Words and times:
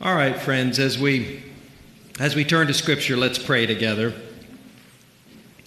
All 0.00 0.14
right, 0.14 0.40
friends, 0.40 0.78
as 0.78 0.96
we 0.96 1.42
as 2.20 2.36
we 2.36 2.44
turn 2.44 2.68
to 2.68 2.74
scripture, 2.74 3.16
let's 3.16 3.36
pray 3.36 3.66
together. 3.66 4.14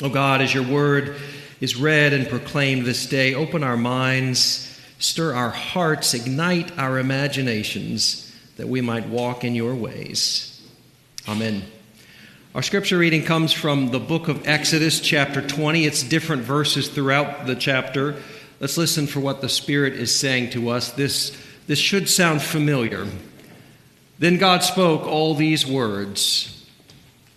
Oh 0.02 0.08
God, 0.08 0.40
as 0.40 0.54
your 0.54 0.64
word 0.64 1.18
is 1.60 1.76
read 1.76 2.14
and 2.14 2.30
proclaimed 2.30 2.86
this 2.86 3.06
day, 3.08 3.34
open 3.34 3.62
our 3.62 3.76
minds, 3.76 4.80
stir 5.00 5.34
our 5.34 5.50
hearts, 5.50 6.14
ignite 6.14 6.78
our 6.80 6.98
imaginations 6.98 8.34
that 8.56 8.70
we 8.70 8.80
might 8.80 9.06
walk 9.10 9.44
in 9.44 9.54
your 9.54 9.76
ways. 9.76 10.66
Amen. 11.28 11.64
Our 12.56 12.62
scripture 12.62 13.00
reading 13.00 13.26
comes 13.26 13.52
from 13.52 13.92
the 13.92 14.00
book 14.00 14.30
of 14.30 14.48
Exodus, 14.48 15.02
chapter 15.02 15.46
20. 15.46 15.86
It's 15.86 16.04
different 16.04 16.44
verses 16.44 16.88
throughout 16.88 17.48
the 17.48 17.56
chapter. 17.56 18.16
Let's 18.62 18.78
listen 18.78 19.08
for 19.08 19.20
what 19.20 19.42
the 19.42 19.50
Spirit 19.50 19.92
is 19.96 20.16
saying 20.16 20.52
to 20.52 20.70
us. 20.70 20.90
This, 20.94 21.38
this 21.68 21.80
should 21.80 22.08
sound 22.08 22.42
familiar. 22.42 23.08
Then 24.22 24.38
God 24.38 24.62
spoke 24.62 25.08
all 25.08 25.34
these 25.34 25.66
words 25.66 26.64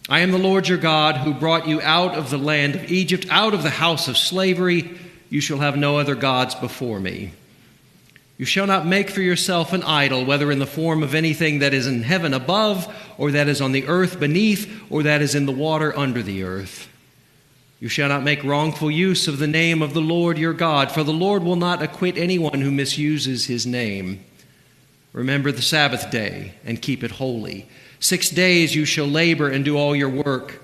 I 0.06 0.20
am 0.20 0.32
the 0.32 0.38
Lord 0.38 0.68
your 0.68 0.77
God 0.77 1.16
who 1.16 1.32
brought 1.32 1.66
you 1.66 1.80
out 1.80 2.14
of 2.14 2.28
the 2.28 2.36
land 2.36 2.74
of 2.74 2.92
Egypt, 2.92 3.27
out 3.30 3.54
of 3.54 3.62
the 3.62 3.70
house 3.70 4.06
of 4.06 4.18
slavery. 4.18 4.98
You 5.30 5.41
shall 5.41 5.60
have 5.60 5.78
no 5.78 5.96
other 5.98 6.14
gods 6.14 6.55
before 6.55 7.00
me. 7.00 7.32
You 8.36 8.44
shall 8.44 8.66
not 8.66 8.84
make 8.84 9.08
for 9.08 9.22
yourself 9.22 9.72
an 9.72 9.82
idol, 9.82 10.27
whether 10.27 10.52
in 10.52 10.58
the 10.58 10.66
form 10.66 11.02
of 11.02 11.14
anything 11.14 11.60
that 11.60 11.72
is 11.72 11.86
in 11.86 12.02
heaven 12.02 12.34
above, 12.34 12.94
or 13.16 13.30
that 13.30 13.48
is 13.48 13.62
on 13.62 13.72
the 13.72 13.86
earth 13.86 14.20
beneath, 14.20 14.70
or 14.91 15.05
that 15.05 15.22
is 15.22 15.34
in 15.34 15.46
the 15.46 15.52
water 15.52 15.98
under 15.98 16.22
the 16.22 16.42
earth. 16.42 16.86
You 17.80 17.88
shall 17.88 18.10
not 18.10 18.24
make 18.24 18.44
wrongful 18.44 18.91
use 18.91 19.27
of 19.27 19.38
the 19.38 19.46
name 19.46 19.80
of 19.80 19.94
the 19.94 20.02
Lord 20.02 20.36
your 20.36 20.52
God, 20.52 20.92
for 20.92 21.02
the 21.02 21.14
Lord 21.14 21.44
will 21.44 21.56
not 21.56 21.82
acquit 21.82 22.19
anyone 22.19 22.60
who 22.60 22.70
misuses 22.70 23.46
his 23.46 23.66
name. 23.66 24.22
Remember 25.14 25.52
the 25.52 25.62
Sabbath 25.62 26.10
day 26.10 26.54
and 26.64 26.82
keep 26.82 27.04
it 27.04 27.12
holy. 27.12 27.68
Six 28.00 28.28
days 28.30 28.74
you 28.74 28.84
shall 28.84 29.06
labor 29.06 29.48
and 29.48 29.64
do 29.64 29.78
all 29.78 29.94
your 29.94 30.08
work, 30.08 30.61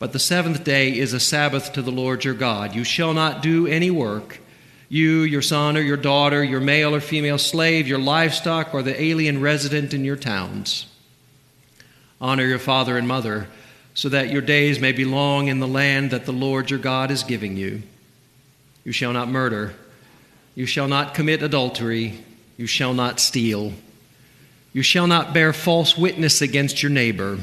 but 0.00 0.12
the 0.12 0.18
seventh 0.18 0.64
day 0.64 0.98
is 0.98 1.12
a 1.12 1.20
Sabbath 1.20 1.72
to 1.72 1.80
the 1.80 1.92
Lord 1.92 2.24
your 2.24 2.34
God. 2.34 2.74
You 2.74 2.82
shall 2.82 3.14
not 3.14 3.40
do 3.40 3.68
any 3.68 3.92
work. 3.92 4.40
You, 4.88 5.22
your 5.22 5.42
son 5.42 5.76
or 5.76 5.80
your 5.80 5.96
daughter, 5.96 6.42
your 6.42 6.60
male 6.60 6.92
or 6.92 7.00
female 7.00 7.38
slave, 7.38 7.86
your 7.86 8.00
livestock, 8.00 8.74
or 8.74 8.82
the 8.82 9.00
alien 9.00 9.40
resident 9.40 9.94
in 9.94 10.04
your 10.04 10.16
towns. 10.16 10.86
Honor 12.20 12.44
your 12.44 12.58
father 12.58 12.98
and 12.98 13.06
mother, 13.06 13.46
so 13.94 14.08
that 14.08 14.30
your 14.30 14.42
days 14.42 14.80
may 14.80 14.90
be 14.90 15.04
long 15.04 15.46
in 15.46 15.60
the 15.60 15.68
land 15.68 16.10
that 16.10 16.26
the 16.26 16.32
Lord 16.32 16.68
your 16.68 16.80
God 16.80 17.12
is 17.12 17.22
giving 17.22 17.56
you. 17.56 17.82
You 18.82 18.90
shall 18.90 19.12
not 19.12 19.28
murder. 19.28 19.74
You 20.56 20.66
shall 20.66 20.88
not 20.88 21.14
commit 21.14 21.42
adultery. 21.42 22.24
You 22.56 22.66
shall 22.66 22.92
not 22.92 23.20
steal. 23.20 23.72
You 24.74 24.82
shall 24.82 25.06
not 25.06 25.32
bear 25.32 25.52
false 25.52 25.96
witness 25.96 26.42
against 26.42 26.82
your 26.82 26.90
neighbor. 26.90 27.38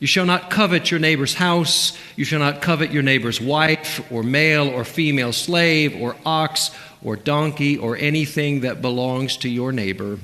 You 0.00 0.08
shall 0.08 0.26
not 0.26 0.50
covet 0.50 0.90
your 0.90 0.98
neighbor's 0.98 1.34
house. 1.34 1.96
You 2.16 2.24
shall 2.24 2.40
not 2.40 2.60
covet 2.60 2.90
your 2.90 3.04
neighbor's 3.04 3.40
wife, 3.40 4.00
or 4.10 4.24
male 4.24 4.68
or 4.68 4.84
female 4.84 5.32
slave, 5.32 5.94
or 5.94 6.16
ox, 6.26 6.72
or 7.04 7.14
donkey, 7.14 7.78
or 7.78 7.96
anything 7.96 8.60
that 8.60 8.82
belongs 8.82 9.36
to 9.38 9.48
your 9.48 9.70
neighbor. 9.70 10.18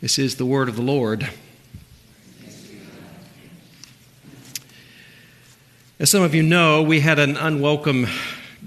This 0.00 0.18
is 0.18 0.34
the 0.34 0.44
word 0.44 0.68
of 0.68 0.74
the 0.74 0.82
Lord. 0.82 1.30
As 6.00 6.10
some 6.10 6.22
of 6.22 6.34
you 6.34 6.42
know, 6.42 6.82
we 6.82 7.00
had 7.00 7.20
an 7.20 7.36
unwelcome 7.36 8.08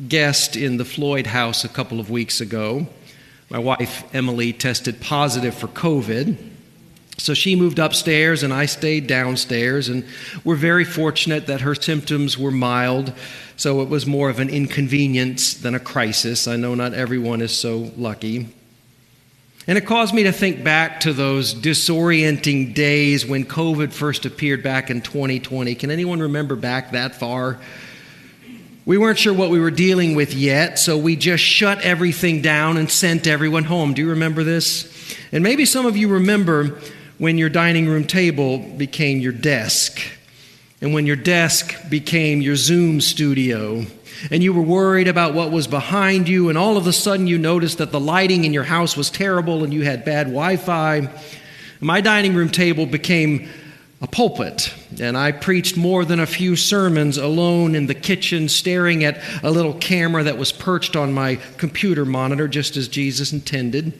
guest 0.07 0.55
in 0.55 0.77
the 0.77 0.85
Floyd 0.85 1.27
house 1.27 1.65
a 1.65 1.69
couple 1.69 1.99
of 1.99 2.09
weeks 2.09 2.39
ago. 2.39 2.87
My 3.49 3.59
wife, 3.59 4.03
Emily, 4.13 4.53
tested 4.53 5.01
positive 5.01 5.55
for 5.55 5.67
COVID. 5.67 6.37
So 7.17 7.33
she 7.33 7.55
moved 7.55 7.79
upstairs 7.79 8.43
and 8.43 8.53
I 8.53 8.65
stayed 8.65 9.07
downstairs, 9.07 9.89
and 9.89 10.05
we're 10.43 10.55
very 10.55 10.85
fortunate 10.85 11.47
that 11.47 11.61
her 11.61 11.75
symptoms 11.75 12.37
were 12.37 12.51
mild, 12.51 13.11
so 13.57 13.81
it 13.81 13.89
was 13.89 14.05
more 14.05 14.29
of 14.29 14.39
an 14.39 14.49
inconvenience 14.49 15.55
than 15.55 15.75
a 15.75 15.79
crisis. 15.79 16.47
I 16.47 16.55
know 16.55 16.75
not 16.75 16.93
everyone 16.93 17.41
is 17.41 17.57
so 17.57 17.91
lucky. 17.97 18.47
And 19.67 19.77
it 19.77 19.85
caused 19.85 20.13
me 20.13 20.23
to 20.23 20.31
think 20.31 20.63
back 20.63 21.01
to 21.01 21.13
those 21.13 21.53
disorienting 21.53 22.73
days 22.73 23.25
when 23.25 23.45
COVID 23.45 23.91
first 23.91 24.25
appeared 24.25 24.63
back 24.63 24.89
in 24.89 25.01
2020. 25.01 25.75
Can 25.75 25.91
anyone 25.91 26.21
remember 26.21 26.55
back 26.55 26.91
that 26.91 27.15
far? 27.15 27.59
We 28.85 28.97
weren't 28.97 29.19
sure 29.19 29.33
what 29.33 29.49
we 29.49 29.59
were 29.59 29.71
dealing 29.71 30.15
with 30.15 30.33
yet, 30.33 30.79
so 30.79 30.97
we 30.97 31.15
just 31.15 31.43
shut 31.43 31.81
everything 31.81 32.41
down 32.41 32.77
and 32.77 32.89
sent 32.89 33.27
everyone 33.27 33.65
home. 33.65 33.93
Do 33.93 34.01
you 34.01 34.09
remember 34.09 34.43
this? 34.43 35.15
And 35.31 35.43
maybe 35.43 35.65
some 35.65 35.85
of 35.85 35.97
you 35.97 36.07
remember 36.07 36.79
when 37.17 37.37
your 37.37 37.49
dining 37.49 37.87
room 37.87 38.05
table 38.05 38.57
became 38.57 39.19
your 39.19 39.33
desk, 39.33 39.99
and 40.81 40.93
when 40.93 41.05
your 41.05 41.17
desk 41.17 41.89
became 41.89 42.41
your 42.41 42.55
Zoom 42.55 43.01
studio, 43.01 43.85
and 44.31 44.41
you 44.41 44.53
were 44.53 44.61
worried 44.61 45.09
about 45.09 45.33
what 45.33 45.51
was 45.51 45.67
behind 45.67 46.29
you, 46.29 46.49
and 46.49 46.57
all 46.57 46.77
of 46.77 46.87
a 46.87 46.93
sudden 46.93 47.27
you 47.27 47.37
noticed 47.37 47.77
that 47.79 47.91
the 47.91 47.99
lighting 47.99 48.45
in 48.45 48.53
your 48.53 48.63
house 48.63 48.95
was 48.95 49.09
terrible 49.09 49.63
and 49.63 49.73
you 49.73 49.83
had 49.83 50.05
bad 50.05 50.27
Wi 50.27 50.55
Fi. 50.55 51.09
My 51.81 52.01
dining 52.01 52.33
room 52.33 52.49
table 52.49 52.85
became 52.85 53.49
a 54.01 54.07
pulpit, 54.07 54.73
and 55.01 55.17
I 55.17 55.33
preached 55.33 55.75
more 55.75 56.05
than 56.05 56.21
a 56.21 56.25
few 56.25 56.55
sermons 56.55 57.17
alone 57.17 57.75
in 57.75 57.87
the 57.87 57.95
kitchen, 57.95 58.47
staring 58.47 59.03
at 59.03 59.21
a 59.43 59.51
little 59.51 59.73
camera 59.73 60.23
that 60.23 60.37
was 60.37 60.53
perched 60.53 60.95
on 60.95 61.13
my 61.13 61.35
computer 61.57 62.05
monitor, 62.05 62.47
just 62.47 62.77
as 62.77 62.87
Jesus 62.87 63.33
intended. 63.33 63.97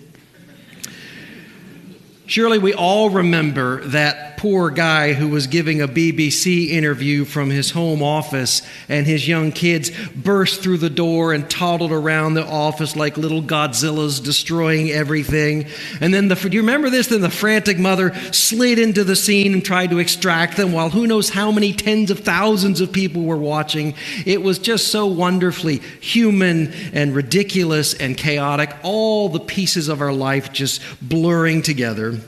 Surely 2.27 2.59
we 2.59 2.73
all 2.73 3.09
remember 3.09 3.83
that 3.87 4.28
poor 4.39 4.69
guy 4.69 5.11
who 5.11 5.27
was 5.27 5.47
giving 5.47 5.81
a 5.81 5.87
BBC 5.87 6.69
interview 6.69 7.25
from 7.25 7.49
his 7.49 7.71
home 7.71 8.01
office, 8.01 8.61
and 8.87 9.05
his 9.05 9.27
young 9.27 9.51
kids 9.51 9.91
burst 10.15 10.61
through 10.61 10.77
the 10.77 10.89
door 10.89 11.33
and 11.33 11.49
toddled 11.49 11.91
around 11.91 12.35
the 12.35 12.47
office 12.47 12.95
like 12.95 13.17
little 13.17 13.41
Godzillas 13.41 14.23
destroying 14.23 14.91
everything. 14.91 15.65
And 15.99 16.13
then 16.13 16.29
the, 16.29 16.35
do 16.35 16.55
you 16.55 16.61
remember 16.61 16.89
this? 16.89 17.07
Then 17.07 17.19
the 17.19 17.29
frantic 17.29 17.77
mother 17.77 18.13
slid 18.31 18.79
into 18.79 19.03
the 19.03 19.17
scene 19.17 19.51
and 19.51 19.65
tried 19.65 19.89
to 19.89 19.99
extract 19.99 20.55
them 20.55 20.71
while 20.71 20.89
who 20.89 21.05
knows 21.05 21.29
how 21.31 21.51
many 21.51 21.73
tens 21.73 22.09
of 22.09 22.19
thousands 22.19 22.79
of 22.79 22.93
people 22.93 23.23
were 23.23 23.35
watching. 23.35 23.93
It 24.25 24.41
was 24.41 24.57
just 24.57 24.87
so 24.87 25.05
wonderfully 25.05 25.79
human 25.99 26.71
and 26.93 27.13
ridiculous 27.13 27.93
and 27.93 28.15
chaotic, 28.15 28.73
all 28.83 29.27
the 29.27 29.41
pieces 29.41 29.89
of 29.89 29.99
our 29.99 30.13
life 30.13 30.53
just 30.53 30.81
blurring 31.01 31.61
together. 31.61 32.21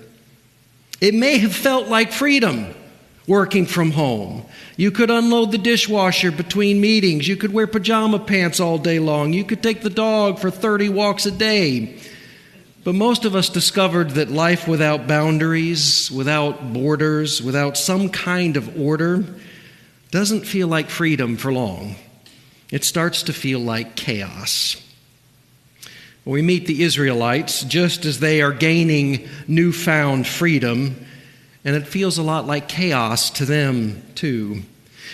It 1.01 1.15
may 1.15 1.39
have 1.39 1.53
felt 1.53 1.87
like 1.87 2.11
freedom 2.11 2.73
working 3.27 3.65
from 3.65 3.91
home. 3.91 4.45
You 4.77 4.91
could 4.91 5.09
unload 5.11 5.51
the 5.51 5.57
dishwasher 5.57 6.31
between 6.31 6.79
meetings. 6.79 7.27
You 7.27 7.35
could 7.35 7.51
wear 7.51 7.67
pajama 7.67 8.19
pants 8.19 8.59
all 8.59 8.77
day 8.77 8.99
long. 8.99 9.33
You 9.33 9.43
could 9.43 9.61
take 9.63 9.81
the 9.81 9.89
dog 9.89 10.39
for 10.39 10.51
30 10.51 10.89
walks 10.89 11.25
a 11.25 11.31
day. 11.31 11.99
But 12.83 12.95
most 12.95 13.25
of 13.25 13.35
us 13.35 13.49
discovered 13.49 14.11
that 14.11 14.31
life 14.31 14.67
without 14.67 15.07
boundaries, 15.07 16.09
without 16.11 16.73
borders, 16.73 17.41
without 17.41 17.77
some 17.77 18.09
kind 18.09 18.57
of 18.57 18.79
order, 18.79 19.23
doesn't 20.09 20.45
feel 20.45 20.67
like 20.67 20.89
freedom 20.89 21.37
for 21.37 21.53
long. 21.53 21.95
It 22.71 22.83
starts 22.83 23.23
to 23.23 23.33
feel 23.33 23.59
like 23.59 23.95
chaos. 23.95 24.77
We 26.23 26.43
meet 26.43 26.67
the 26.67 26.83
Israelites 26.83 27.63
just 27.63 28.05
as 28.05 28.19
they 28.19 28.41
are 28.41 28.51
gaining 28.51 29.27
newfound 29.47 30.27
freedom, 30.27 31.05
and 31.65 31.75
it 31.75 31.87
feels 31.87 32.17
a 32.17 32.23
lot 32.23 32.45
like 32.45 32.67
chaos 32.67 33.31
to 33.31 33.45
them, 33.45 34.03
too. 34.13 34.61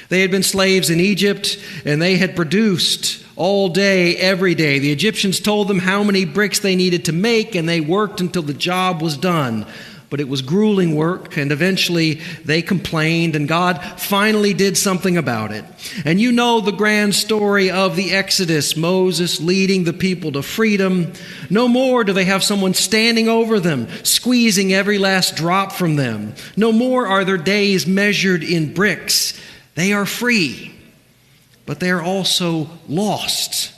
They 0.09 0.22
had 0.22 0.31
been 0.31 0.44
slaves 0.44 0.90
in 0.90 1.00
Egypt, 1.00 1.57
and 1.85 2.01
they 2.01 2.17
had 2.17 2.35
produced 2.35 3.23
all 3.38 3.69
day, 3.69 4.17
every 4.17 4.53
day. 4.53 4.79
The 4.79 4.91
Egyptians 4.91 5.40
told 5.40 5.69
them 5.69 5.79
how 5.79 6.03
many 6.03 6.25
bricks 6.25 6.59
they 6.59 6.75
needed 6.75 7.06
to 7.06 7.13
make, 7.13 7.56
and 7.56 7.69
they 7.69 7.79
worked 7.79 8.19
until 8.19 8.41
the 8.44 8.53
job 8.53 9.01
was 9.01 9.17
done 9.17 9.66
but 10.09 10.21
it 10.21 10.29
was 10.29 10.41
grueling 10.41 10.95
work, 10.95 11.37
and 11.37 11.51
eventually 11.51 12.15
they 12.45 12.61
complained, 12.61 13.35
and 13.35 13.47
God 13.47 13.83
finally 13.97 14.53
did 14.53 14.77
something 14.77 15.17
about 15.17 15.51
it. 15.51 15.65
And 16.05 16.19
you 16.19 16.31
know 16.31 16.61
the 16.61 16.71
grand 16.71 17.13
story 17.13 17.69
of 17.69 17.95
the 17.95 18.13
Exodus 18.13 18.77
Moses 18.77 19.41
leading 19.41 19.83
the 19.83 19.93
people 19.93 20.31
to 20.33 20.41
freedom. 20.41 21.11
No 21.49 21.67
more 21.67 22.03
do 22.03 22.13
they 22.13 22.25
have 22.25 22.43
someone 22.43 22.73
standing 22.73 23.27
over 23.27 23.59
them, 23.59 23.87
squeezing 24.03 24.73
every 24.73 24.97
last 24.97 25.35
drop 25.35 25.73
from 25.73 25.97
them. 25.97 26.33
No 26.55 26.71
more 26.71 27.07
are 27.07 27.25
their 27.25 27.37
days 27.37 27.85
measured 27.85 28.43
in 28.43 28.73
bricks. 28.73 29.39
They 29.75 29.91
are 29.91 30.05
free, 30.05 30.73
but 31.65 31.79
they 31.79 31.91
are 31.91 32.01
also 32.01 32.69
lost 32.87 33.73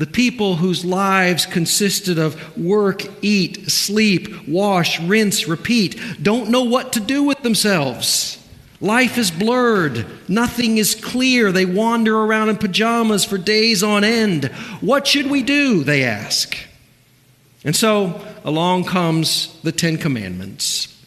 the 0.00 0.06
people 0.06 0.56
whose 0.56 0.82
lives 0.82 1.44
consisted 1.44 2.18
of 2.18 2.56
work, 2.56 3.02
eat, 3.20 3.70
sleep, 3.70 4.48
wash, 4.48 4.98
rinse, 4.98 5.46
repeat 5.46 6.00
don't 6.22 6.48
know 6.48 6.62
what 6.62 6.94
to 6.94 7.00
do 7.00 7.22
with 7.22 7.42
themselves. 7.42 8.38
Life 8.80 9.18
is 9.18 9.30
blurred. 9.30 10.06
Nothing 10.26 10.78
is 10.78 10.94
clear. 10.94 11.52
They 11.52 11.66
wander 11.66 12.18
around 12.18 12.48
in 12.48 12.56
pajamas 12.56 13.26
for 13.26 13.36
days 13.36 13.82
on 13.82 14.02
end. 14.02 14.46
What 14.80 15.06
should 15.06 15.26
we 15.26 15.42
do? 15.42 15.84
They 15.84 16.02
ask. 16.04 16.56
And 17.62 17.76
so 17.76 18.26
along 18.42 18.84
comes 18.84 19.60
the 19.60 19.72
Ten 19.72 19.98
Commandments. 19.98 20.98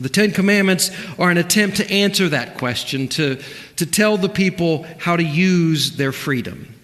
The 0.00 0.08
Ten 0.08 0.30
Commandments 0.30 0.90
are 1.18 1.30
an 1.30 1.36
attempt 1.36 1.76
to 1.76 1.90
answer 1.90 2.30
that 2.30 2.56
question, 2.56 3.08
to, 3.08 3.42
to 3.76 3.84
tell 3.84 4.16
the 4.16 4.30
people 4.30 4.86
how 4.96 5.16
to 5.16 5.22
use 5.22 5.98
their 5.98 6.12
freedom. 6.12 6.75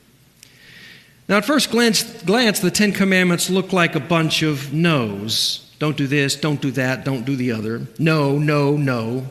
Now, 1.32 1.38
at 1.38 1.46
first 1.46 1.70
glance, 1.70 2.02
glance, 2.24 2.60
the 2.60 2.70
Ten 2.70 2.92
Commandments 2.92 3.48
look 3.48 3.72
like 3.72 3.94
a 3.94 4.00
bunch 4.00 4.42
of 4.42 4.74
no's. 4.74 5.66
Don't 5.78 5.96
do 5.96 6.06
this, 6.06 6.36
don't 6.36 6.60
do 6.60 6.70
that, 6.72 7.06
don't 7.06 7.24
do 7.24 7.36
the 7.36 7.52
other. 7.52 7.86
No, 7.98 8.38
no, 8.38 8.76
no. 8.76 9.24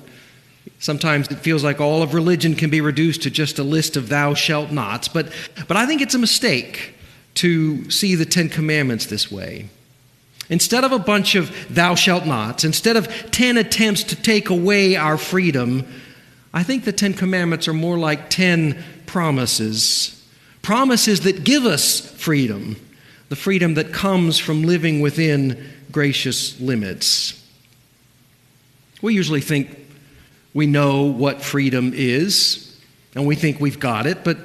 Sometimes 0.79 1.29
it 1.29 1.35
feels 1.35 1.63
like 1.63 1.79
all 1.79 2.01
of 2.01 2.15
religion 2.15 2.55
can 2.55 2.71
be 2.71 2.81
reduced 2.81 3.21
to 3.21 3.29
just 3.29 3.59
a 3.59 3.63
list 3.63 3.97
of 3.97 4.09
thou 4.09 4.33
shalt 4.33 4.71
nots, 4.71 5.09
but, 5.09 5.31
but 5.67 5.77
I 5.77 5.85
think 5.85 6.01
it's 6.01 6.15
a 6.15 6.17
mistake 6.17 6.95
to 7.35 7.87
see 7.91 8.15
the 8.15 8.25
Ten 8.25 8.49
Commandments 8.49 9.05
this 9.05 9.31
way. 9.31 9.69
Instead 10.49 10.83
of 10.83 10.91
a 10.91 10.97
bunch 10.97 11.35
of 11.35 11.51
thou 11.69 11.93
shalt 11.93 12.25
nots, 12.25 12.63
instead 12.63 12.97
of 12.97 13.29
10 13.29 13.57
attempts 13.57 14.01
to 14.05 14.15
take 14.15 14.49
away 14.49 14.95
our 14.95 15.19
freedom, 15.19 15.85
I 16.51 16.63
think 16.63 16.83
the 16.83 16.93
Ten 16.93 17.13
Commandments 17.13 17.67
are 17.67 17.73
more 17.73 17.99
like 17.99 18.31
10 18.31 18.83
promises. 19.05 20.17
Promises 20.61 21.21
that 21.21 21.43
give 21.43 21.65
us 21.65 21.99
freedom, 21.99 22.75
the 23.29 23.35
freedom 23.35 23.73
that 23.75 23.91
comes 23.93 24.37
from 24.37 24.63
living 24.63 25.01
within 25.01 25.71
gracious 25.91 26.59
limits. 26.59 27.37
We 29.01 29.15
usually 29.15 29.41
think 29.41 29.77
we 30.53 30.67
know 30.67 31.03
what 31.03 31.41
freedom 31.41 31.91
is, 31.95 32.77
and 33.15 33.25
we 33.25 33.35
think 33.35 33.59
we've 33.59 33.79
got 33.79 34.05
it, 34.05 34.23
but 34.23 34.37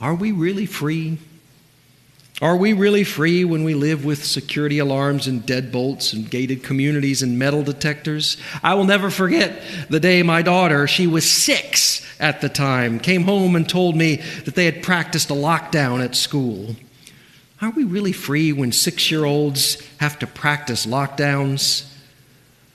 are 0.00 0.14
we 0.14 0.32
really 0.32 0.66
free? 0.66 1.18
Are 2.40 2.56
we 2.56 2.72
really 2.72 3.02
free 3.02 3.44
when 3.44 3.64
we 3.64 3.74
live 3.74 4.04
with 4.04 4.24
security 4.24 4.78
alarms 4.78 5.26
and 5.26 5.42
deadbolts 5.42 6.12
and 6.12 6.30
gated 6.30 6.62
communities 6.62 7.20
and 7.20 7.36
metal 7.36 7.64
detectors? 7.64 8.36
I 8.62 8.74
will 8.74 8.84
never 8.84 9.10
forget 9.10 9.60
the 9.90 9.98
day 9.98 10.22
my 10.22 10.42
daughter, 10.42 10.86
she 10.86 11.08
was 11.08 11.28
six 11.28 12.06
at 12.20 12.40
the 12.40 12.48
time, 12.48 13.00
came 13.00 13.24
home 13.24 13.56
and 13.56 13.68
told 13.68 13.96
me 13.96 14.16
that 14.44 14.54
they 14.54 14.66
had 14.66 14.84
practiced 14.84 15.30
a 15.30 15.34
lockdown 15.34 16.04
at 16.04 16.14
school. 16.14 16.76
Are 17.60 17.70
we 17.70 17.82
really 17.82 18.12
free 18.12 18.52
when 18.52 18.70
six 18.70 19.10
year 19.10 19.24
olds 19.24 19.82
have 19.96 20.20
to 20.20 20.28
practice 20.28 20.86
lockdowns? 20.86 21.92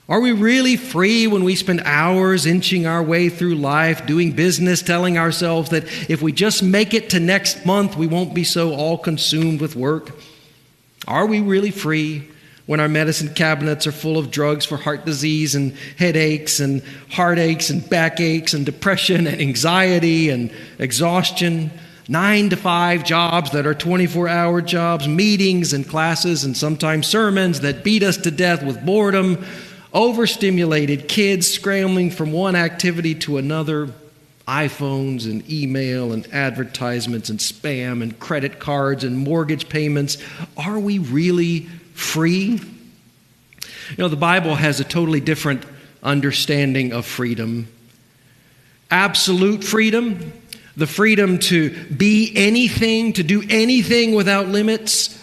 Are 0.06 0.20
we 0.20 0.32
really 0.32 0.76
free 0.76 1.26
when 1.26 1.44
we 1.44 1.54
spend 1.54 1.80
hours 1.80 2.44
inching 2.44 2.86
our 2.86 3.02
way 3.02 3.30
through 3.30 3.54
life, 3.54 4.04
doing 4.04 4.32
business, 4.32 4.82
telling 4.82 5.16
ourselves 5.16 5.70
that 5.70 5.84
if 6.10 6.20
we 6.20 6.30
just 6.30 6.62
make 6.62 6.92
it 6.92 7.10
to 7.10 7.20
next 7.20 7.64
month, 7.64 7.96
we 7.96 8.06
won't 8.06 8.34
be 8.34 8.44
so 8.44 8.74
all 8.74 8.98
consumed 8.98 9.62
with 9.62 9.76
work? 9.76 10.10
Are 11.08 11.24
we 11.24 11.40
really 11.40 11.70
free 11.70 12.28
when 12.66 12.80
our 12.80 12.88
medicine 12.88 13.32
cabinets 13.32 13.86
are 13.86 13.92
full 13.92 14.18
of 14.18 14.30
drugs 14.30 14.66
for 14.66 14.76
heart 14.76 15.06
disease 15.06 15.54
and 15.54 15.74
headaches 15.96 16.60
and 16.60 16.82
heartaches 17.10 17.70
and 17.70 17.88
backaches 17.88 18.52
and 18.52 18.66
depression 18.66 19.26
and 19.26 19.40
anxiety 19.40 20.28
and 20.28 20.50
exhaustion? 20.78 21.70
Nine 22.08 22.50
to 22.50 22.56
five 22.56 23.04
jobs 23.04 23.52
that 23.52 23.66
are 23.66 23.74
24 23.74 24.28
hour 24.28 24.60
jobs, 24.60 25.08
meetings 25.08 25.72
and 25.72 25.88
classes, 25.88 26.44
and 26.44 26.54
sometimes 26.54 27.06
sermons 27.06 27.60
that 27.60 27.82
beat 27.82 28.02
us 28.02 28.18
to 28.18 28.30
death 28.30 28.62
with 28.62 28.84
boredom 28.84 29.42
overstimulated 29.94 31.08
kids 31.08 31.46
scrambling 31.46 32.10
from 32.10 32.32
one 32.32 32.56
activity 32.56 33.14
to 33.14 33.38
another 33.38 33.88
iPhones 34.46 35.24
and 35.24 35.48
email 35.50 36.12
and 36.12 36.26
advertisements 36.34 37.30
and 37.30 37.38
spam 37.38 38.02
and 38.02 38.18
credit 38.18 38.58
cards 38.58 39.04
and 39.04 39.16
mortgage 39.16 39.68
payments. 39.68 40.18
Are 40.56 40.78
we 40.78 40.98
really 40.98 41.60
free? 41.94 42.60
You 43.90 43.96
know, 43.96 44.08
the 44.08 44.16
Bible 44.16 44.56
has 44.56 44.80
a 44.80 44.84
totally 44.84 45.20
different 45.20 45.64
understanding 46.02 46.92
of 46.92 47.06
freedom 47.06 47.68
absolute 48.90 49.64
freedom, 49.64 50.32
the 50.76 50.86
freedom 50.86 51.38
to 51.38 51.70
be 51.86 52.30
anything, 52.36 53.12
to 53.14 53.24
do 53.24 53.42
anything 53.48 54.14
without 54.14 54.46
limits. 54.46 55.20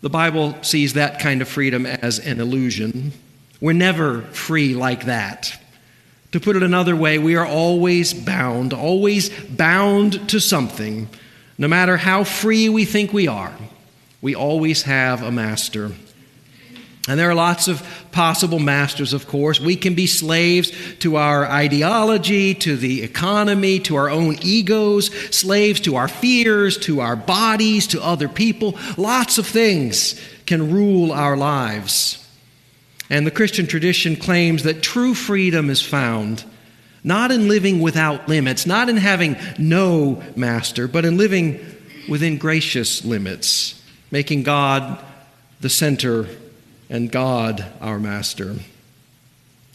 The 0.00 0.10
Bible 0.10 0.54
sees 0.62 0.92
that 0.92 1.18
kind 1.18 1.42
of 1.42 1.48
freedom 1.48 1.86
as 1.86 2.20
an 2.20 2.40
illusion. 2.40 3.12
We're 3.60 3.72
never 3.72 4.22
free 4.22 4.74
like 4.74 5.06
that. 5.06 5.58
To 6.32 6.40
put 6.40 6.56
it 6.56 6.62
another 6.62 6.96
way, 6.96 7.18
we 7.18 7.36
are 7.36 7.46
always 7.46 8.12
bound, 8.12 8.72
always 8.72 9.30
bound 9.30 10.28
to 10.30 10.40
something. 10.40 11.08
No 11.58 11.68
matter 11.68 11.96
how 11.96 12.24
free 12.24 12.68
we 12.68 12.84
think 12.84 13.12
we 13.12 13.28
are, 13.28 13.54
we 14.20 14.34
always 14.34 14.82
have 14.82 15.22
a 15.22 15.30
master. 15.30 15.92
And 17.06 17.20
there 17.20 17.28
are 17.28 17.34
lots 17.34 17.68
of 17.68 17.86
possible 18.12 18.58
masters, 18.58 19.12
of 19.12 19.28
course. 19.28 19.60
We 19.60 19.76
can 19.76 19.94
be 19.94 20.06
slaves 20.06 20.72
to 21.00 21.16
our 21.16 21.44
ideology, 21.46 22.54
to 22.54 22.76
the 22.76 23.02
economy, 23.02 23.78
to 23.80 23.96
our 23.96 24.08
own 24.08 24.38
egos, 24.40 25.14
slaves 25.36 25.80
to 25.82 25.96
our 25.96 26.08
fears, 26.08 26.78
to 26.78 27.00
our 27.00 27.14
bodies, 27.14 27.86
to 27.88 28.02
other 28.02 28.28
people. 28.28 28.78
Lots 28.96 29.36
of 29.36 29.46
things 29.46 30.18
can 30.46 30.72
rule 30.72 31.12
our 31.12 31.36
lives. 31.36 32.23
And 33.14 33.24
the 33.24 33.30
Christian 33.30 33.68
tradition 33.68 34.16
claims 34.16 34.64
that 34.64 34.82
true 34.82 35.14
freedom 35.14 35.70
is 35.70 35.80
found 35.80 36.42
not 37.04 37.30
in 37.30 37.46
living 37.46 37.78
without 37.80 38.28
limits, 38.28 38.66
not 38.66 38.88
in 38.88 38.96
having 38.96 39.36
no 39.56 40.20
master, 40.34 40.88
but 40.88 41.04
in 41.04 41.16
living 41.16 41.64
within 42.08 42.38
gracious 42.38 43.04
limits, 43.04 43.80
making 44.10 44.42
God 44.42 44.98
the 45.60 45.68
center 45.68 46.26
and 46.90 47.08
God 47.08 47.64
our 47.80 48.00
master. 48.00 48.56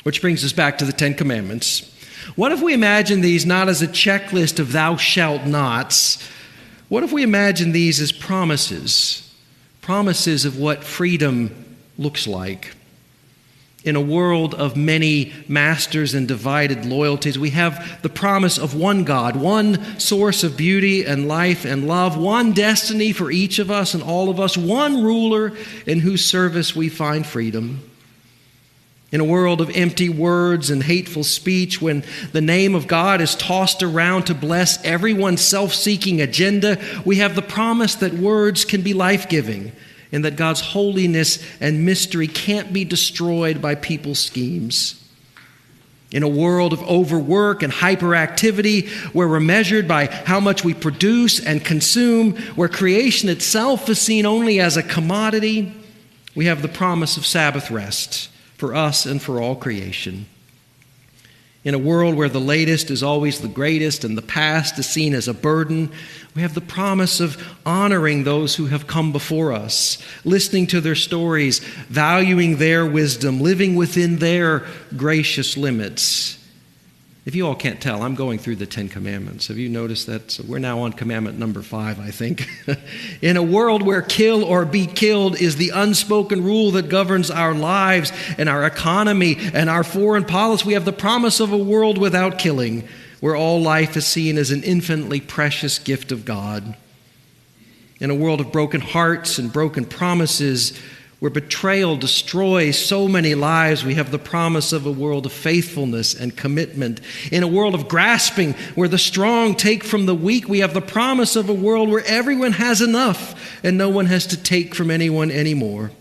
Which 0.04 0.20
brings 0.20 0.44
us 0.44 0.52
back 0.52 0.78
to 0.80 0.86
the 0.86 0.92
Ten 0.92 1.14
Commandments. 1.14 1.90
What 2.36 2.52
if 2.52 2.62
we 2.62 2.74
imagine 2.74 3.22
these 3.22 3.46
not 3.46 3.70
as 3.70 3.82
a 3.82 3.88
checklist 3.88 4.60
of 4.60 4.74
thou 4.74 4.98
shalt 4.98 5.46
nots? 5.46 6.22
What 6.90 7.04
if 7.04 7.14
we 7.14 7.24
imagine 7.24 7.72
these 7.72 8.02
as 8.02 8.12
promises? 8.12 9.34
Promises 9.82 10.44
of 10.44 10.60
what 10.60 10.84
freedom 10.84 11.78
looks 11.98 12.28
like 12.28 12.76
in 13.84 13.96
a 13.96 14.02
world 14.02 14.54
of 14.56 14.76
many 14.76 15.32
masters 15.48 16.14
and 16.14 16.28
divided 16.28 16.86
loyalties, 16.86 17.40
we 17.40 17.52
have 17.52 18.02
the 18.02 18.10
promise 18.10 18.58
of 18.58 18.76
one 18.76 19.06
God, 19.06 19.38
one 19.38 19.98
source 19.98 20.44
of 20.44 20.58
beauty 20.58 21.06
and 21.06 21.30
life 21.30 21.64
and 21.64 21.88
love, 21.88 22.18
one 22.18 22.52
destiny 22.52 23.14
for 23.14 23.32
each 23.32 23.58
of 23.58 23.72
us 23.72 23.94
and 23.94 24.04
all 24.04 24.30
of 24.30 24.40
us, 24.40 24.58
one 24.58 25.02
ruler 25.02 25.54
in 25.86 26.02
whose 26.02 26.26
service 26.26 26.76
we 26.76 26.90
find 26.90 27.26
freedom. 27.26 27.80
In 29.12 29.22
a 29.22 29.26
world 29.26 29.62
of 29.62 29.76
empty 29.76 30.10
words 30.10 30.70
and 30.70 30.84
hateful 30.84 31.24
speech, 31.24 31.82
when 31.82 32.04
the 32.32 32.42
name 32.42 32.76
of 32.76 32.86
God 32.86 33.22
is 33.22 33.34
tossed 33.34 33.82
around 33.82 34.26
to 34.26 34.36
bless 34.36 34.84
everyone's 34.84 35.42
self 35.42 35.74
seeking 35.74 36.22
agenda, 36.22 36.78
we 37.06 37.16
have 37.16 37.34
the 37.34 37.42
promise 37.42 37.96
that 37.96 38.14
words 38.14 38.66
can 38.66 38.82
be 38.82 38.94
life 38.94 39.30
giving 39.30 39.72
and 40.12 40.26
that 40.26 40.36
God's 40.36 40.62
holiness 40.62 41.44
and 41.60 41.86
mystery 41.86 42.28
can't 42.28 42.74
be 42.74 42.84
destroyed 42.84 43.62
by 43.62 43.76
people's 43.76 44.20
schemes. 44.20 44.96
In 46.12 46.24
a 46.24 46.28
world 46.28 46.74
of 46.74 46.82
overwork 46.84 47.62
and 47.62 47.72
hyperactivity, 47.72 48.90
where 49.14 49.28
we're 49.28 49.40
measured 49.40 49.88
by 49.88 50.08
how 50.08 50.40
much 50.40 50.64
we 50.64 50.74
produce 50.74 51.40
and 51.40 51.64
consume, 51.64 52.36
where 52.56 52.68
creation 52.68 53.30
itself 53.30 53.88
is 53.90 54.02
seen 54.02 54.26
only 54.26 54.60
as 54.60 54.76
a 54.76 54.82
commodity, 54.82 55.72
we 56.34 56.46
have 56.46 56.64
the 56.64 56.68
promise 56.68 57.16
of 57.18 57.28
Sabbath 57.28 57.70
rest 57.70 58.30
for 58.58 58.74
us 58.74 59.06
and 59.06 59.22
for 59.22 59.40
all 59.40 59.56
creation. 59.56 60.26
In 61.66 61.74
a 61.74 61.80
world 61.80 62.16
where 62.16 62.30
the 62.30 62.40
latest 62.40 62.90
is 62.90 63.04
always 63.04 63.42
the 63.42 63.50
greatest 63.50 64.06
and 64.06 64.18
the 64.18 64.22
past 64.22 64.80
is 64.80 64.88
seen 64.88 65.14
as 65.14 65.28
a 65.28 65.34
burden, 65.34 65.92
we 66.34 66.42
have 66.42 66.54
the 66.54 66.62
promise 66.62 67.20
of 67.20 67.38
honoring 67.66 68.24
those 68.24 68.56
who 68.56 68.68
have 68.68 68.88
come 68.88 69.12
before 69.12 69.52
us, 69.52 69.98
listening 70.24 70.68
to 70.68 70.80
their 70.80 70.96
stories, 70.96 71.60
valuing 71.60 72.58
their 72.58 72.86
wisdom, 72.86 73.42
living 73.42 73.76
within 73.76 74.18
their 74.20 74.66
gracious 74.96 75.58
limits. 75.58 76.39
If 77.26 77.36
you 77.36 77.46
all 77.46 77.56
can't 77.56 77.82
tell, 77.82 78.02
I'm 78.02 78.16
going 78.16 78.40
through 78.40 78.56
the 78.56 78.66
Ten 78.66 78.88
Commandments. 78.88 79.48
Have 79.50 79.58
you 79.58 79.68
noticed 79.68 80.08
that? 80.08 80.32
So 80.32 80.44
we're 80.48 80.60
now 80.60 80.80
on 80.80 80.94
commandment 80.94 81.38
number 81.38 81.62
five, 81.62 82.00
I 82.00 82.12
think. 82.12 82.48
In 83.22 83.36
a 83.36 83.44
world 83.44 83.84
where 83.84 84.02
kill 84.02 84.44
or 84.44 84.66
be 84.66 84.88
killed 84.88 85.40
is 85.40 85.58
the 85.58 85.72
unspoken 85.76 86.44
rule 86.44 86.72
that 86.72 86.88
governs 86.88 87.30
our 87.30 87.54
lives 87.54 88.14
and 88.38 88.48
our 88.48 88.66
economy 88.66 89.38
and 89.54 89.70
our 89.70 89.84
foreign 89.84 90.24
policy, 90.24 90.66
we 90.66 90.74
have 90.74 90.86
the 90.86 90.94
promise 90.94 91.42
of 91.42 91.52
a 91.52 91.58
world 91.58 91.98
without 91.98 92.40
killing 92.40 92.88
where 93.20 93.36
all 93.36 93.62
life 93.62 93.98
is 93.98 94.08
seen 94.08 94.38
as 94.38 94.52
an 94.52 94.64
infinitely 94.64 95.20
precious 95.20 95.78
gift 95.78 96.14
of 96.14 96.24
God. 96.24 96.78
In 98.00 98.10
a 98.10 98.16
world 98.16 98.40
of 98.40 98.54
broken 98.54 98.80
hearts 98.80 99.38
and 99.38 99.52
broken 99.52 99.84
promises, 99.84 100.80
where 101.20 101.30
betrayal 101.30 101.98
destroys 101.98 102.78
so 102.78 103.08
many 103.08 103.36
lives, 103.36 103.84
we 103.84 103.96
have 103.96 104.10
the 104.10 104.18
promise 104.18 104.72
of 104.72 104.86
a 104.86 104.92
world 104.92 105.26
of 105.26 105.34
faithfulness 105.34 106.14
and 106.14 106.36
commitment. 106.36 107.02
In 107.30 107.44
a 107.44 107.48
world 107.48 107.76
of 107.76 107.90
grasping, 107.90 108.54
where 108.76 108.88
the 108.88 108.98
strong 108.98 109.56
take 109.56 109.84
from 109.84 110.06
the 110.06 110.16
weak, 110.16 110.48
we 110.48 110.60
have 110.60 110.74
the 110.74 110.82
promise 110.82 111.36
of 111.36 111.50
a 111.50 111.54
world 111.54 111.90
where 111.90 112.06
everyone 112.06 112.54
has 112.54 112.82
enough 112.82 113.62
and 113.64 113.78
no 113.78 113.90
one 113.90 114.06
has 114.06 114.28
to 114.28 114.42
take 114.42 114.74
from 114.74 114.90
anyone 114.90 115.30
anymore. 115.30 115.92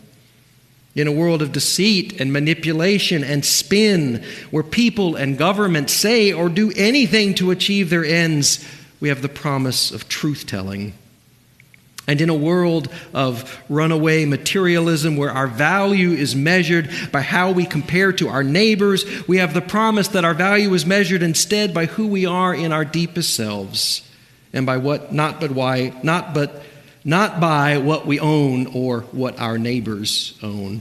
In 0.95 1.09
a 1.09 1.13
world 1.13 1.43
of 1.43 1.53
deceit 1.53 2.21
and 2.21 2.33
manipulation 2.33 3.25
and 3.25 3.45
spin, 3.45 4.25
where 4.53 4.63
people 4.63 5.17
and 5.17 5.37
government 5.37 5.91
say 5.91 6.33
or 6.33 6.49
do 6.49 6.73
anything 6.77 7.35
to 7.35 7.51
achieve 7.51 7.91
their 7.91 8.05
ends, 8.05 8.65
we 9.01 9.09
have 9.09 9.23
the 9.23 9.29
promise 9.29 9.91
of 9.91 10.09
truth 10.09 10.47
telling. 10.47 10.93
And 12.09 12.23
in 12.23 12.31
a 12.31 12.35
world 12.35 12.89
of 13.13 13.63
runaway 13.69 14.25
materialism 14.25 15.19
where 15.19 15.31
our 15.31 15.47
value 15.47 16.13
is 16.13 16.35
measured 16.35 16.89
by 17.13 17.21
how 17.21 17.53
we 17.53 17.67
compare 17.67 18.13
to 18.15 18.29
our 18.29 18.43
neighbors, 18.43 19.05
we 19.29 19.37
have 19.37 19.53
the 19.53 19.61
promise 19.61 20.09
that 20.09 20.25
our 20.25 20.33
value 20.33 20.73
is 20.73 20.87
measured 20.87 21.23
instead 21.23 21.75
by 21.75 21.85
who 21.85 22.07
we 22.07 22.25
are 22.25 22.55
in 22.55 22.73
our 22.73 22.87
deepest 22.87 23.35
selves 23.35 24.09
and 24.55 24.65
by 24.65 24.79
what 24.79 25.13
not 25.13 25.39
but 25.39 25.51
why 25.51 25.93
not 26.03 26.33
but 26.33 26.63
not 27.05 27.41
by 27.41 27.77
what 27.77 28.07
we 28.07 28.19
own 28.19 28.67
or 28.69 29.01
what 29.13 29.39
our 29.39 29.59
neighbors 29.59 30.39
own. 30.43 30.81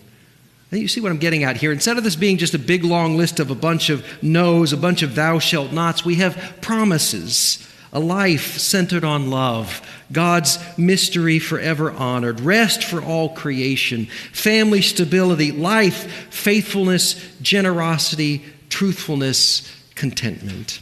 And 0.72 0.82
you 0.82 0.88
see 0.88 1.02
what 1.02 1.12
I'm 1.12 1.18
getting 1.18 1.44
at 1.44 1.58
here? 1.58 1.72
Instead 1.74 1.98
of 1.98 2.04
this 2.06 2.16
being 2.16 2.38
just 2.38 2.54
a 2.54 2.60
big 2.60 2.86
long 2.86 3.18
list 3.18 3.40
of 3.40 3.52
a 3.52 3.56
bunch 3.56 3.90
of 3.90 4.06
no's, 4.22 4.74
a 4.74 4.78
bunch 4.78 5.02
of 5.02 5.16
thou 5.16 5.40
shalt 5.40 5.72
nots, 5.72 6.04
we 6.06 6.16
have 6.16 6.58
promises 6.62 7.66
a 7.94 8.00
life 8.00 8.58
centered 8.58 9.04
on 9.04 9.30
love, 9.30 9.82
God's 10.12 10.60
mystery 10.78 11.40
forever 11.40 11.92
honored, 11.92 12.40
rest 12.40 12.84
for 12.84 13.02
all 13.02 13.30
creation, 13.30 14.06
family 14.34 14.82
stability, 14.82 15.52
life, 15.52 16.32
faithfulness, 16.34 17.16
generosity, 17.42 18.44
truthfulness, 18.70 19.72
contentment. 19.96 20.80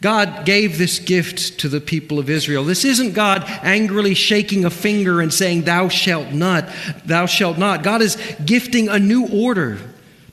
God 0.00 0.44
gave 0.44 0.78
this 0.78 0.98
gift 0.98 1.58
to 1.60 1.68
the 1.68 1.80
people 1.80 2.18
of 2.18 2.30
Israel. 2.30 2.64
This 2.64 2.84
isn't 2.84 3.12
God 3.12 3.44
angrily 3.62 4.14
shaking 4.14 4.64
a 4.64 4.70
finger 4.70 5.20
and 5.20 5.32
saying, 5.32 5.62
Thou 5.62 5.88
shalt 5.88 6.32
not, 6.32 6.68
thou 7.04 7.26
shalt 7.26 7.58
not. 7.58 7.82
God 7.82 8.02
is 8.02 8.16
gifting 8.44 8.88
a 8.88 8.98
new 8.98 9.28
order 9.28 9.78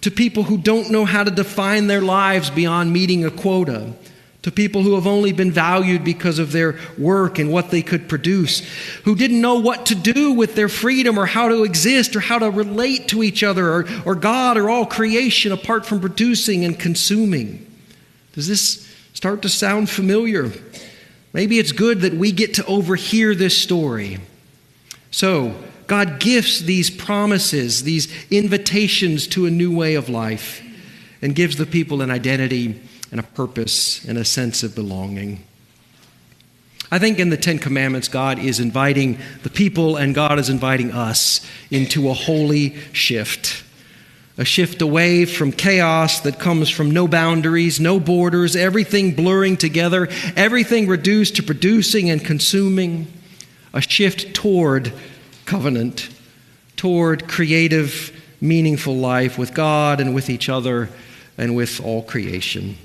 to 0.01 0.11
people 0.11 0.43
who 0.43 0.57
don't 0.57 0.91
know 0.91 1.05
how 1.05 1.23
to 1.23 1.31
define 1.31 1.87
their 1.87 2.01
lives 2.01 2.49
beyond 2.49 2.93
meeting 2.93 3.25
a 3.25 3.31
quota 3.31 3.93
to 4.45 4.51
people 4.51 4.83
who 4.83 4.93
have 4.93 5.07
only 5.07 5.31
been 5.31 5.51
valued 5.51 6.03
because 6.03 6.37
of 6.37 6.51
their 6.51 6.77
work 6.99 7.39
and 7.39 7.51
what 7.51 7.71
they 7.71 7.81
could 7.81 8.07
produce, 8.07 8.59
who 9.03 9.15
didn't 9.15 9.41
know 9.41 9.55
what 9.55 9.87
to 9.87 9.95
do 9.95 10.33
with 10.33 10.53
their 10.53 10.69
freedom 10.69 11.17
or 11.17 11.25
how 11.25 11.47
to 11.47 11.63
exist 11.63 12.15
or 12.15 12.19
how 12.19 12.37
to 12.37 12.51
relate 12.51 13.07
to 13.07 13.23
each 13.23 13.41
other 13.41 13.67
or, 13.67 13.87
or 14.05 14.13
God 14.13 14.57
or 14.57 14.69
all 14.69 14.85
creation 14.85 15.51
apart 15.51 15.83
from 15.83 15.99
producing 15.99 16.63
and 16.63 16.77
consuming. 16.77 17.65
Does 18.33 18.47
this 18.47 18.87
start 19.15 19.41
to 19.41 19.49
sound 19.49 19.89
familiar? 19.89 20.51
Maybe 21.33 21.57
it's 21.57 21.71
good 21.71 22.01
that 22.01 22.13
we 22.13 22.31
get 22.31 22.53
to 22.53 22.65
overhear 22.67 23.33
this 23.33 23.57
story. 23.57 24.19
So, 25.09 25.55
God 25.87 26.19
gifts 26.19 26.59
these 26.59 26.91
promises, 26.91 27.81
these 27.81 28.13
invitations 28.29 29.25
to 29.29 29.47
a 29.47 29.49
new 29.49 29.75
way 29.75 29.95
of 29.95 30.07
life, 30.07 30.61
and 31.23 31.33
gives 31.33 31.55
the 31.55 31.65
people 31.65 32.03
an 32.03 32.11
identity 32.11 32.79
and 33.11 33.19
a 33.19 33.23
purpose 33.23 34.03
and 34.05 34.17
a 34.17 34.25
sense 34.25 34.63
of 34.63 34.75
belonging. 34.75 35.43
I 36.91 36.99
think 36.99 37.19
in 37.19 37.29
the 37.29 37.37
Ten 37.37 37.57
Commandments, 37.57 38.07
God 38.07 38.39
is 38.39 38.59
inviting 38.59 39.17
the 39.43 39.49
people 39.49 39.97
and 39.97 40.13
God 40.13 40.37
is 40.37 40.49
inviting 40.49 40.91
us 40.91 41.45
into 41.71 42.09
a 42.09 42.13
holy 42.13 42.75
shift. 42.93 43.63
A 44.37 44.45
shift 44.45 44.81
away 44.81 45.25
from 45.25 45.51
chaos 45.51 46.19
that 46.21 46.39
comes 46.39 46.69
from 46.69 46.91
no 46.91 47.07
boundaries, 47.07 47.79
no 47.79 47.99
borders, 47.99 48.55
everything 48.55 49.15
blurring 49.15 49.57
together, 49.57 50.09
everything 50.35 50.87
reduced 50.87 51.37
to 51.37 51.43
producing 51.43 52.09
and 52.09 52.23
consuming. 52.23 53.11
A 53.73 53.81
shift 53.81 54.33
toward 54.35 54.93
covenant, 55.45 56.09
toward 56.75 57.27
creative, 57.27 58.11
meaningful 58.41 58.95
life 58.95 59.37
with 59.37 59.53
God 59.53 59.99
and 59.99 60.13
with 60.13 60.29
each 60.29 60.49
other 60.49 60.89
and 61.37 61.55
with 61.55 61.83
all 61.83 62.03
creation. 62.03 62.77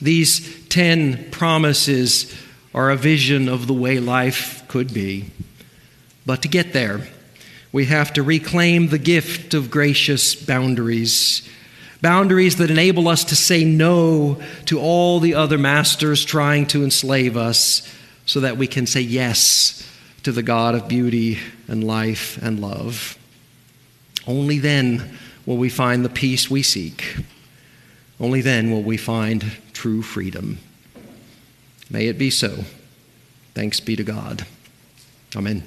These 0.00 0.68
10 0.68 1.30
promises 1.30 2.34
are 2.74 2.90
a 2.90 2.96
vision 2.96 3.48
of 3.48 3.66
the 3.66 3.74
way 3.74 3.98
life 3.98 4.66
could 4.68 4.94
be. 4.94 5.30
But 6.24 6.42
to 6.42 6.48
get 6.48 6.72
there, 6.72 7.08
we 7.72 7.86
have 7.86 8.12
to 8.14 8.22
reclaim 8.22 8.88
the 8.88 8.98
gift 8.98 9.54
of 9.54 9.70
gracious 9.70 10.34
boundaries. 10.34 11.48
Boundaries 12.00 12.56
that 12.56 12.70
enable 12.70 13.08
us 13.08 13.24
to 13.24 13.36
say 13.36 13.64
no 13.64 14.40
to 14.66 14.78
all 14.78 15.20
the 15.20 15.34
other 15.34 15.58
masters 15.58 16.24
trying 16.24 16.66
to 16.66 16.84
enslave 16.84 17.36
us, 17.36 17.82
so 18.24 18.40
that 18.40 18.58
we 18.58 18.66
can 18.66 18.86
say 18.86 19.00
yes 19.00 19.90
to 20.22 20.30
the 20.32 20.42
God 20.42 20.74
of 20.74 20.86
beauty 20.86 21.38
and 21.66 21.82
life 21.82 22.38
and 22.42 22.60
love. 22.60 23.18
Only 24.26 24.58
then 24.58 25.16
will 25.46 25.56
we 25.56 25.70
find 25.70 26.04
the 26.04 26.10
peace 26.10 26.50
we 26.50 26.62
seek. 26.62 27.16
Only 28.20 28.40
then 28.40 28.70
will 28.70 28.82
we 28.82 28.96
find 28.96 29.52
true 29.72 30.02
freedom. 30.02 30.58
May 31.90 32.08
it 32.08 32.18
be 32.18 32.30
so. 32.30 32.64
Thanks 33.54 33.80
be 33.80 33.96
to 33.96 34.04
God. 34.04 34.46
Amen. 35.36 35.62